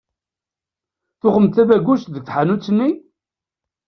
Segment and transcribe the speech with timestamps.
[1.19, 2.89] Tuɣem-d tabagust deg tḥanut-nni?